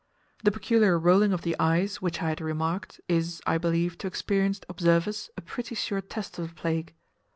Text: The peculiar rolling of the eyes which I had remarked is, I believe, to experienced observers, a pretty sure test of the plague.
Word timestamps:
The 0.43 0.49
peculiar 0.51 0.97
rolling 0.97 1.31
of 1.31 1.43
the 1.43 1.55
eyes 1.59 2.01
which 2.01 2.23
I 2.23 2.29
had 2.29 2.41
remarked 2.41 2.99
is, 3.07 3.39
I 3.45 3.59
believe, 3.59 3.99
to 3.99 4.07
experienced 4.07 4.65
observers, 4.67 5.29
a 5.37 5.41
pretty 5.41 5.75
sure 5.75 6.01
test 6.01 6.39
of 6.39 6.47
the 6.49 6.55
plague. 6.55 6.95